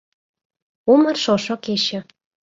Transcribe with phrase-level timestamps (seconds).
[0.91, 1.99] Умыр шошо кече.